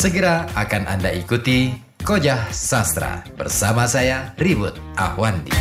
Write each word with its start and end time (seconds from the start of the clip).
Segera 0.00 0.48
akan 0.56 0.88
Anda 0.88 1.12
ikuti 1.12 1.76
Kojah 2.00 2.48
Sastra 2.56 3.20
bersama 3.36 3.84
saya 3.84 4.32
Ribut 4.40 4.72
Ahwandi. 4.96 5.52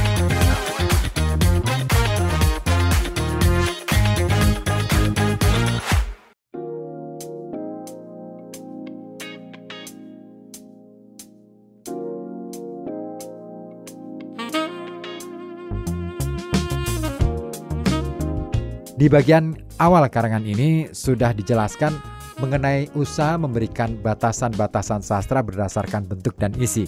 Di 18.96 19.12
bagian 19.12 19.60
awal 19.84 20.08
karangan 20.08 20.48
ini 20.48 20.96
sudah 20.96 21.36
dijelaskan 21.36 22.19
mengenai 22.40 22.88
usaha 22.96 23.36
memberikan 23.36 24.00
batasan-batasan 24.00 25.04
sastra 25.04 25.44
berdasarkan 25.44 26.08
bentuk 26.08 26.36
dan 26.40 26.56
isi. 26.56 26.88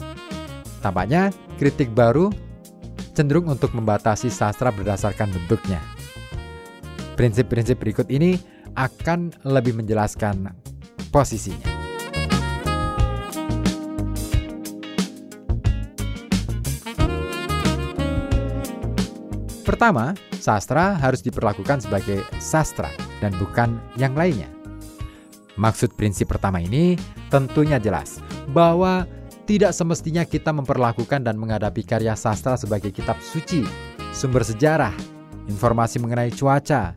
Tampaknya 0.80 1.30
kritik 1.60 1.92
baru 1.92 2.32
cenderung 3.12 3.52
untuk 3.52 3.76
membatasi 3.76 4.32
sastra 4.32 4.72
berdasarkan 4.72 5.30
bentuknya. 5.30 5.84
Prinsip-prinsip 7.20 7.78
berikut 7.78 8.08
ini 8.08 8.40
akan 8.80 9.36
lebih 9.44 9.76
menjelaskan 9.76 10.56
posisinya. 11.12 11.68
Pertama, 19.62 20.18
sastra 20.40 20.98
harus 20.98 21.22
diperlakukan 21.22 21.84
sebagai 21.86 22.26
sastra 22.42 22.90
dan 23.22 23.36
bukan 23.38 23.78
yang 24.00 24.16
lainnya. 24.18 24.61
Maksud 25.60 25.96
prinsip 26.00 26.32
pertama 26.32 26.64
ini 26.64 26.96
tentunya 27.28 27.76
jelas 27.76 28.24
bahwa 28.56 29.04
tidak 29.50 29.76
semestinya 29.76 30.24
kita 30.24 30.56
memperlakukan 30.56 31.28
dan 31.28 31.36
menghadapi 31.36 31.84
karya 31.84 32.16
sastra 32.16 32.56
sebagai 32.56 32.94
kitab 32.94 33.20
suci, 33.20 33.68
sumber 34.16 34.48
sejarah, 34.48 34.96
informasi 35.52 36.00
mengenai 36.00 36.32
cuaca, 36.32 36.96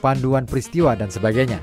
panduan 0.00 0.48
peristiwa, 0.48 0.96
dan 0.96 1.12
sebagainya. 1.12 1.60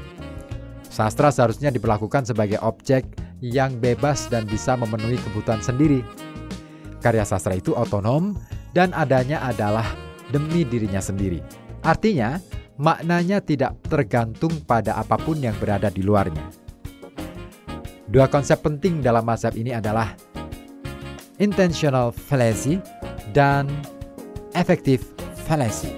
Sastra 0.88 1.34
seharusnya 1.34 1.74
diperlakukan 1.74 2.30
sebagai 2.30 2.62
objek 2.62 3.06
yang 3.42 3.78
bebas 3.78 4.30
dan 4.30 4.46
bisa 4.46 4.78
memenuhi 4.78 5.18
kebutuhan 5.30 5.62
sendiri. 5.62 6.02
Karya 7.02 7.26
sastra 7.26 7.58
itu 7.58 7.74
otonom 7.74 8.38
dan 8.74 8.94
adanya 8.94 9.42
adalah 9.46 9.86
demi 10.30 10.66
dirinya 10.66 11.02
sendiri. 11.02 11.42
Artinya, 11.86 12.42
maknanya 12.78 13.42
tidak 13.42 13.78
tergantung 13.86 14.54
pada 14.64 14.98
apa 14.98 15.18
pun 15.18 15.38
yang 15.42 15.58
berada 15.58 15.90
di 15.90 16.06
luarnya. 16.06 16.46
Dua 18.08 18.30
konsep 18.32 18.64
penting 18.64 19.04
dalam 19.04 19.28
mazhab 19.28 19.52
ini 19.58 19.76
adalah 19.76 20.16
intentional 21.42 22.16
fallacy 22.16 22.80
dan 23.36 23.68
effective 24.56 25.04
fallacy. 25.44 25.92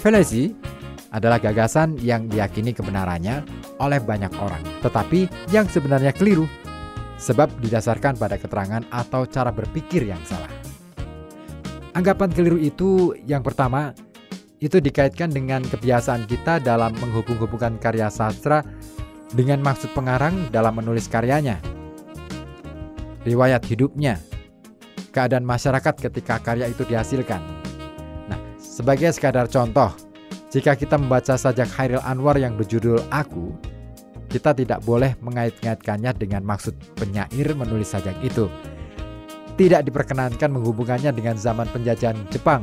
Fallacy 0.00 0.56
adalah 1.12 1.36
gagasan 1.36 2.00
yang 2.00 2.24
diyakini 2.30 2.72
kebenarannya 2.72 3.44
oleh 3.82 4.00
banyak 4.00 4.32
orang, 4.40 4.62
tetapi 4.80 5.28
yang 5.52 5.68
sebenarnya 5.68 6.16
keliru 6.16 6.48
sebab 7.20 7.52
didasarkan 7.60 8.16
pada 8.16 8.40
keterangan 8.40 8.80
atau 8.88 9.28
cara 9.28 9.52
berpikir 9.52 10.08
yang 10.08 10.22
salah. 10.24 10.49
Anggapan 11.90 12.30
keliru 12.30 12.58
itu 12.62 13.18
yang 13.26 13.42
pertama 13.42 13.90
itu 14.62 14.78
dikaitkan 14.78 15.32
dengan 15.32 15.64
kebiasaan 15.64 16.28
kita 16.30 16.62
dalam 16.62 16.94
menghubung-hubungkan 17.00 17.80
karya 17.82 18.06
sastra 18.12 18.62
dengan 19.34 19.58
maksud 19.64 19.90
pengarang 19.96 20.52
dalam 20.54 20.78
menulis 20.78 21.10
karyanya. 21.10 21.58
Riwayat 23.26 23.66
hidupnya, 23.66 24.22
keadaan 25.10 25.42
masyarakat 25.42 25.94
ketika 25.98 26.38
karya 26.38 26.70
itu 26.70 26.86
dihasilkan. 26.86 27.42
Nah, 28.30 28.38
sebagai 28.56 29.10
sekadar 29.10 29.50
contoh, 29.50 29.90
jika 30.54 30.78
kita 30.78 30.94
membaca 30.94 31.34
sajak 31.34 31.68
Hairil 31.74 32.04
Anwar 32.06 32.38
yang 32.38 32.54
berjudul 32.54 33.02
Aku, 33.10 33.54
kita 34.30 34.54
tidak 34.54 34.86
boleh 34.86 35.18
mengait-ngaitkannya 35.18 36.14
dengan 36.14 36.46
maksud 36.46 36.78
penyair 36.94 37.50
menulis 37.58 37.90
sajak 37.92 38.14
itu. 38.22 38.46
Tidak 39.54 39.82
diperkenankan 39.86 40.50
menghubungkannya 40.50 41.14
dengan 41.14 41.38
zaman 41.38 41.68
penjajahan 41.70 42.18
Jepang, 42.28 42.62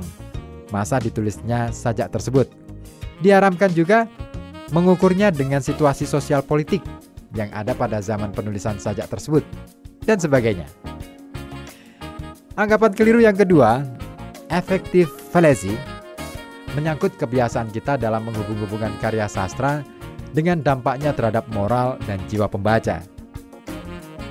masa 0.70 1.00
ditulisnya 1.00 1.72
sajak 1.72 2.12
tersebut. 2.12 2.50
Diharamkan 3.24 3.74
juga 3.74 4.06
mengukurnya 4.76 5.32
dengan 5.32 5.64
situasi 5.64 6.04
sosial 6.04 6.44
politik 6.44 6.84
yang 7.36 7.52
ada 7.56 7.76
pada 7.76 8.00
zaman 8.04 8.32
penulisan 8.32 8.80
sajak 8.80 9.08
tersebut, 9.08 9.44
dan 10.08 10.18
sebagainya. 10.18 10.66
Anggapan 12.58 12.92
keliru 12.96 13.22
yang 13.22 13.38
kedua, 13.38 13.86
efektif 14.50 15.12
fallacy, 15.30 15.78
menyangkut 16.74 17.14
kebiasaan 17.20 17.70
kita 17.70 18.02
dalam 18.02 18.26
menghubung-hubungkan 18.26 18.96
karya 18.98 19.30
sastra 19.30 19.86
dengan 20.34 20.62
dampaknya 20.66 21.14
terhadap 21.14 21.46
moral 21.54 22.02
dan 22.10 22.18
jiwa 22.26 22.50
pembaca. 22.50 23.17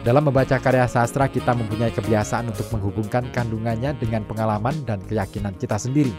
Dalam 0.06 0.22
membaca 0.22 0.55
karya 0.62 0.87
sastra, 0.87 1.27
kita 1.27 1.50
mempunyai 1.50 1.91
kebiasaan 1.91 2.55
untuk 2.55 2.71
menghubungkan 2.71 3.27
kandungannya 3.34 3.91
dengan 3.99 4.22
pengalaman 4.22 4.87
dan 4.87 5.03
keyakinan 5.03 5.59
kita 5.59 5.75
sendiri. 5.75 6.15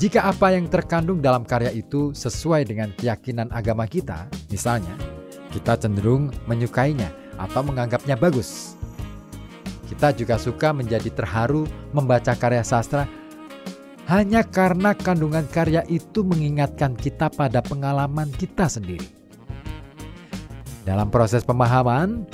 Jika 0.00 0.32
apa 0.32 0.56
yang 0.56 0.64
terkandung 0.72 1.20
dalam 1.20 1.44
karya 1.44 1.68
itu 1.76 2.16
sesuai 2.16 2.64
dengan 2.64 2.88
keyakinan 2.96 3.52
agama 3.52 3.84
kita, 3.84 4.32
misalnya, 4.48 4.96
kita 5.52 5.76
cenderung 5.76 6.32
menyukainya 6.48 7.12
atau 7.36 7.60
menganggapnya 7.60 8.16
bagus. 8.16 8.72
Kita 9.92 10.16
juga 10.16 10.40
suka 10.40 10.72
menjadi 10.72 11.12
terharu 11.12 11.68
membaca 11.92 12.32
karya 12.32 12.64
sastra 12.64 13.04
hanya 14.08 14.40
karena 14.40 14.96
kandungan 14.96 15.44
karya 15.52 15.84
itu 15.84 16.24
mengingatkan 16.24 16.96
kita 16.96 17.28
pada 17.28 17.60
pengalaman 17.60 18.32
kita 18.32 18.72
sendiri. 18.72 19.17
Dalam 20.88 21.12
proses 21.12 21.44
pemahaman, 21.44 22.24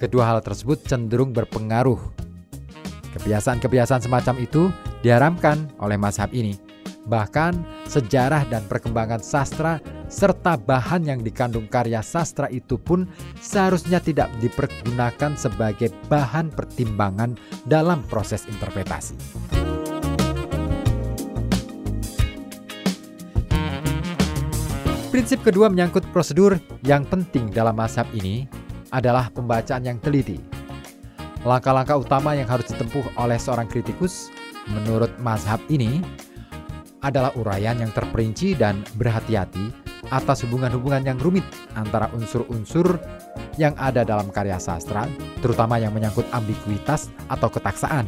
kedua 0.00 0.24
hal 0.32 0.40
tersebut 0.40 0.80
cenderung 0.88 1.36
berpengaruh. 1.36 2.00
Kebiasaan-kebiasaan 3.12 4.00
semacam 4.00 4.40
itu 4.40 4.72
diharamkan 5.04 5.68
oleh 5.76 6.00
mazhab 6.00 6.32
ini. 6.32 6.56
Bahkan 7.04 7.84
sejarah 7.84 8.48
dan 8.48 8.64
perkembangan 8.64 9.20
sastra 9.20 9.76
serta 10.08 10.56
bahan 10.56 11.04
yang 11.04 11.20
dikandung 11.20 11.68
karya 11.68 12.00
sastra 12.00 12.48
itu 12.48 12.80
pun 12.80 13.04
seharusnya 13.44 14.00
tidak 14.00 14.32
dipergunakan 14.40 15.36
sebagai 15.36 15.92
bahan 16.08 16.48
pertimbangan 16.48 17.36
dalam 17.68 18.00
proses 18.08 18.48
interpretasi. 18.48 19.20
Prinsip 25.18 25.42
kedua 25.42 25.66
menyangkut 25.66 26.06
prosedur 26.14 26.62
yang 26.86 27.02
penting 27.02 27.50
dalam 27.50 27.74
mazhab 27.74 28.06
ini 28.14 28.46
adalah 28.94 29.26
pembacaan 29.34 29.82
yang 29.82 29.98
teliti. 29.98 30.38
Langkah-langkah 31.42 31.98
utama 31.98 32.38
yang 32.38 32.46
harus 32.46 32.70
ditempuh 32.70 33.18
oleh 33.18 33.34
seorang 33.34 33.66
kritikus 33.66 34.30
menurut 34.70 35.10
mazhab 35.18 35.58
ini 35.74 35.98
adalah 37.02 37.34
uraian 37.34 37.74
yang 37.82 37.90
terperinci 37.90 38.54
dan 38.54 38.86
berhati-hati 38.94 39.74
atas 40.14 40.46
hubungan-hubungan 40.46 41.02
yang 41.02 41.18
rumit 41.18 41.42
antara 41.74 42.06
unsur-unsur 42.14 43.02
yang 43.58 43.74
ada 43.74 44.06
dalam 44.06 44.30
karya 44.30 44.62
sastra, 44.62 45.10
terutama 45.42 45.82
yang 45.82 45.90
menyangkut 45.90 46.30
ambiguitas 46.30 47.10
atau 47.26 47.50
ketaksaan. 47.50 48.06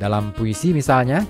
Dalam 0.00 0.32
puisi 0.32 0.72
misalnya, 0.72 1.20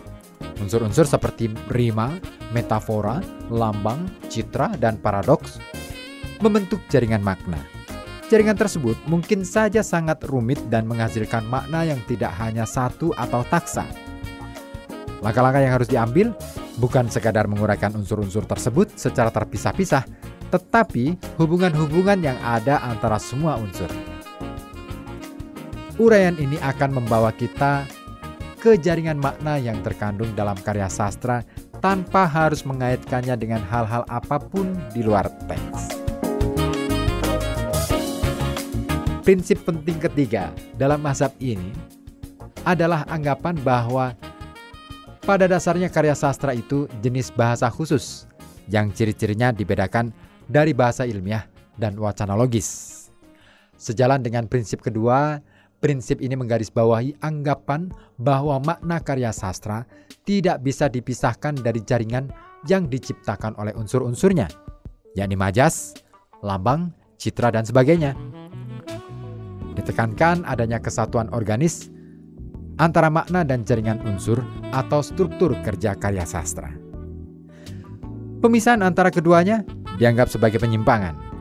unsur-unsur 0.63 1.11
seperti 1.11 1.51
rima, 1.75 2.23
metafora, 2.53 3.19
lambang, 3.49 4.09
citra, 4.29 4.77
dan 4.79 5.01
paradoks 5.01 5.59
membentuk 6.45 6.81
jaringan 6.93 7.25
makna. 7.25 7.59
Jaringan 8.33 8.57
tersebut 8.57 8.97
mungkin 9.05 9.45
saja 9.45 9.85
sangat 9.85 10.25
rumit 10.25 10.57
dan 10.73 10.89
menghasilkan 10.89 11.45
makna 11.53 11.85
yang 11.85 12.01
tidak 12.09 12.33
hanya 12.41 12.65
satu 12.65 13.13
atau 13.13 13.45
taksa. 13.53 13.85
Langkah-langkah 15.21 15.63
yang 15.63 15.75
harus 15.77 15.87
diambil 15.87 16.33
bukan 16.81 17.13
sekadar 17.13 17.45
menguraikan 17.45 17.93
unsur-unsur 17.93 18.49
tersebut 18.49 18.89
secara 18.97 19.29
terpisah-pisah, 19.29 20.03
tetapi 20.49 21.15
hubungan-hubungan 21.37 22.25
yang 22.25 22.39
ada 22.41 22.81
antara 22.83 23.21
semua 23.21 23.61
unsur. 23.61 23.89
Uraian 26.01 26.35
ini 26.41 26.57
akan 26.59 27.05
membawa 27.05 27.31
kita 27.37 27.85
ke 28.59 28.81
jaringan 28.81 29.21
makna 29.21 29.61
yang 29.61 29.79
terkandung 29.85 30.33
dalam 30.33 30.57
karya 30.57 30.89
sastra 30.89 31.45
tanpa 31.83 32.31
harus 32.31 32.63
mengaitkannya 32.63 33.35
dengan 33.35 33.59
hal-hal 33.67 34.07
apa 34.07 34.39
pun 34.39 34.71
di 34.95 35.03
luar 35.03 35.27
teks. 35.51 35.99
Prinsip 39.27 39.67
penting 39.67 39.99
ketiga 39.99 40.55
dalam 40.79 41.03
mazhab 41.03 41.35
ini 41.43 41.75
adalah 42.63 43.03
anggapan 43.11 43.59
bahwa 43.67 44.15
pada 45.27 45.51
dasarnya 45.51 45.91
karya 45.91 46.15
sastra 46.15 46.55
itu 46.55 46.87
jenis 47.03 47.35
bahasa 47.35 47.67
khusus 47.67 48.31
yang 48.71 48.95
ciri-cirinya 48.95 49.51
dibedakan 49.51 50.15
dari 50.47 50.71
bahasa 50.71 51.03
ilmiah 51.03 51.47
dan 51.79 51.99
wacana 51.99 52.39
logis. 52.39 52.99
Sejalan 53.75 54.23
dengan 54.23 54.47
prinsip 54.47 54.83
kedua, 54.83 55.43
prinsip 55.83 56.23
ini 56.23 56.39
menggarisbawahi 56.39 57.19
anggapan 57.21 57.91
bahwa 58.23 58.63
makna 58.63 59.03
karya 59.03 59.35
sastra 59.35 59.83
tidak 60.23 60.63
bisa 60.63 60.87
dipisahkan 60.87 61.59
dari 61.59 61.83
jaringan 61.83 62.31
yang 62.71 62.87
diciptakan 62.87 63.59
oleh 63.59 63.75
unsur-unsurnya, 63.75 64.47
yakni 65.19 65.35
majas, 65.35 65.99
lambang, 66.47 66.95
citra, 67.19 67.51
dan 67.51 67.67
sebagainya. 67.67 68.15
Ditekankan 69.75 70.47
adanya 70.47 70.79
kesatuan 70.79 71.27
organis 71.35 71.91
antara 72.79 73.11
makna 73.11 73.43
dan 73.43 73.67
jaringan 73.67 73.99
unsur 74.07 74.39
atau 74.71 75.03
struktur 75.03 75.59
kerja 75.67 75.99
karya 75.99 76.23
sastra. 76.23 76.71
Pemisahan 78.39 78.87
antara 78.87 79.11
keduanya 79.11 79.67
dianggap 79.99 80.31
sebagai 80.31 80.63
penyimpangan 80.63 81.33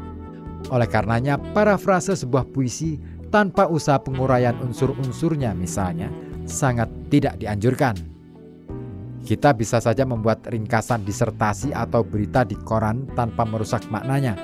oleh 0.70 0.86
karenanya, 0.86 1.42
parafrase 1.58 2.14
sebuah 2.14 2.46
puisi 2.54 3.02
tanpa 3.32 3.66
usaha 3.72 3.98
penguraian 3.98 4.54
unsur-unsurnya 4.60 5.56
misalnya 5.56 6.12
sangat 6.44 6.92
tidak 7.08 7.40
dianjurkan. 7.40 7.96
Kita 9.24 9.56
bisa 9.56 9.80
saja 9.80 10.04
membuat 10.04 10.44
ringkasan 10.52 11.08
disertasi 11.08 11.72
atau 11.72 12.04
berita 12.04 12.44
di 12.44 12.60
koran 12.60 13.08
tanpa 13.16 13.48
merusak 13.48 13.88
maknanya. 13.88 14.36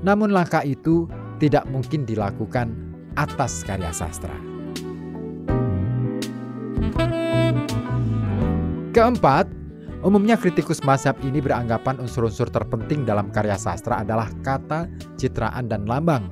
Namun 0.00 0.32
langkah 0.32 0.64
itu 0.64 1.04
tidak 1.36 1.68
mungkin 1.68 2.08
dilakukan 2.08 2.72
atas 3.20 3.60
karya 3.68 3.92
sastra. 3.92 4.34
Keempat, 8.90 9.60
Umumnya 10.00 10.40
kritikus 10.40 10.80
mazhab 10.80 11.12
ini 11.20 11.44
beranggapan 11.44 12.00
unsur-unsur 12.00 12.48
terpenting 12.48 13.04
dalam 13.04 13.28
karya 13.28 13.60
sastra 13.60 14.00
adalah 14.00 14.32
kata, 14.40 14.88
citraan, 15.20 15.68
dan 15.68 15.84
lambang. 15.84 16.24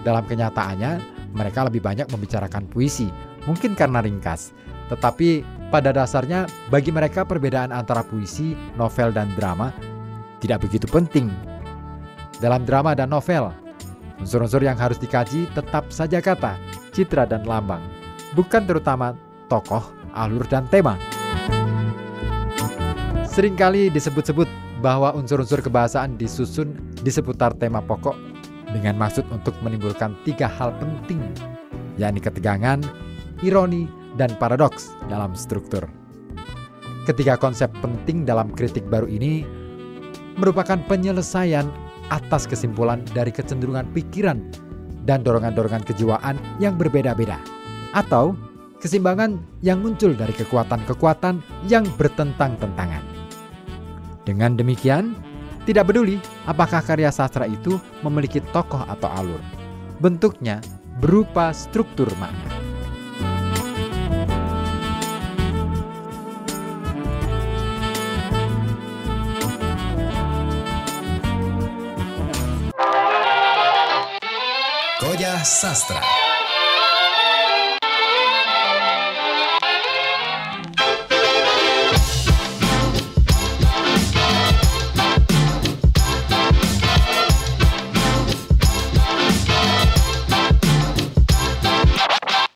Dalam 0.00 0.24
kenyataannya, 0.24 1.20
mereka 1.36 1.68
lebih 1.68 1.84
banyak 1.84 2.08
membicarakan 2.10 2.66
puisi, 2.66 3.12
mungkin 3.44 3.76
karena 3.76 4.00
ringkas. 4.00 4.50
Tetapi 4.90 5.44
pada 5.70 5.94
dasarnya 5.94 6.50
bagi 6.72 6.90
mereka 6.90 7.22
perbedaan 7.22 7.70
antara 7.70 8.02
puisi, 8.02 8.58
novel, 8.74 9.14
dan 9.14 9.30
drama 9.38 9.70
tidak 10.42 10.66
begitu 10.66 10.88
penting. 10.90 11.30
Dalam 12.40 12.64
drama 12.64 12.96
dan 12.96 13.12
novel, 13.12 13.52
unsur-unsur 14.18 14.64
yang 14.64 14.74
harus 14.80 14.96
dikaji 14.96 15.46
tetap 15.52 15.92
saja 15.92 16.18
kata, 16.18 16.56
citra, 16.90 17.28
dan 17.28 17.44
lambang, 17.44 17.84
bukan 18.32 18.64
terutama 18.64 19.14
tokoh, 19.52 19.84
alur, 20.16 20.42
dan 20.48 20.64
tema. 20.72 20.96
Seringkali 23.30 23.94
disebut-sebut 23.94 24.48
bahwa 24.80 25.14
unsur-unsur 25.14 25.60
kebahasaan 25.60 26.16
disusun 26.16 26.72
di 27.04 27.12
seputar 27.12 27.54
tema 27.54 27.84
pokok 27.84 28.29
dengan 28.70 28.98
maksud 28.98 29.26
untuk 29.34 29.54
menimbulkan 29.62 30.14
tiga 30.22 30.46
hal 30.46 30.70
penting, 30.78 31.20
yakni 31.98 32.22
ketegangan, 32.22 32.80
ironi, 33.42 33.90
dan 34.18 34.34
paradoks 34.38 34.94
dalam 35.06 35.34
struktur. 35.38 35.86
Ketiga 37.06 37.34
konsep 37.38 37.70
penting 37.80 38.28
dalam 38.28 38.52
kritik 38.52 38.86
baru 38.86 39.08
ini 39.10 39.42
merupakan 40.38 40.78
penyelesaian 40.86 41.66
atas 42.10 42.46
kesimpulan 42.46 43.02
dari 43.14 43.30
kecenderungan 43.30 43.86
pikiran 43.94 44.38
dan 45.06 45.22
dorongan-dorongan 45.24 45.86
kejiwaan 45.86 46.36
yang 46.60 46.76
berbeda-beda, 46.76 47.40
atau 47.96 48.36
kesimbangan 48.82 49.40
yang 49.64 49.80
muncul 49.80 50.12
dari 50.12 50.32
kekuatan-kekuatan 50.36 51.40
yang 51.68 51.84
bertentang-tentangan. 51.96 53.02
Dengan 54.28 54.54
demikian, 54.54 55.16
tidak 55.68 55.92
peduli 55.92 56.16
apakah 56.48 56.80
karya 56.80 57.12
sastra 57.12 57.44
itu 57.44 57.76
memiliki 58.00 58.40
tokoh 58.52 58.84
atau 58.88 59.08
alur. 59.12 59.42
Bentuknya 60.00 60.64
berupa 61.00 61.52
struktur 61.52 62.08
makna. 62.16 62.60
Koja 75.00 75.40
Sastra 75.44 76.29